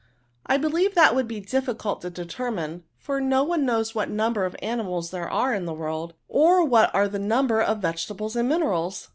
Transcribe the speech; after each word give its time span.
'*" 0.17 0.31
I 0.47 0.57
believe 0.57 0.95
that 0.95 1.13
would 1.13 1.27
be 1.27 1.39
diffictdt 1.39 1.99
to 2.01 2.09
de 2.09 2.25
termine; 2.25 2.85
for 2.97 3.21
no 3.21 3.43
one 3.43 3.67
knows 3.67 3.93
what 3.93 4.09
number 4.09 4.45
of 4.45 4.55
animals 4.59 5.11
there 5.11 5.29
are 5.29 5.53
in 5.53 5.65
the 5.65 5.75
world, 5.75 6.15
or 6.27 6.65
what 6.65 6.89
are 6.95 7.07
the 7.07 7.19
number 7.19 7.61
of 7.61 7.83
vegetables 7.83 8.35
and 8.35 8.49
minerals. 8.49 9.09